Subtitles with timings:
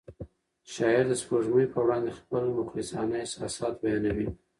[0.73, 4.27] شاعر د سپوږمۍ په وړاندې خپل مخلصانه احساسات بیانوي.